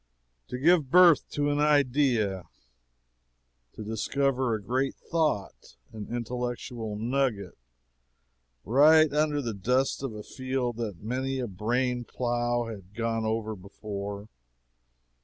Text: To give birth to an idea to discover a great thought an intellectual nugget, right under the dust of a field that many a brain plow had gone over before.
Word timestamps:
To 0.47 0.57
give 0.57 0.89
birth 0.89 1.29
to 1.33 1.51
an 1.51 1.59
idea 1.59 2.45
to 3.73 3.83
discover 3.83 4.55
a 4.55 4.59
great 4.63 4.95
thought 4.95 5.77
an 5.93 6.07
intellectual 6.09 6.95
nugget, 6.97 7.55
right 8.65 9.13
under 9.13 9.43
the 9.43 9.53
dust 9.53 10.01
of 10.01 10.15
a 10.15 10.23
field 10.23 10.77
that 10.77 11.03
many 11.03 11.37
a 11.37 11.45
brain 11.47 12.03
plow 12.03 12.63
had 12.65 12.95
gone 12.95 13.25
over 13.25 13.55
before. 13.55 14.27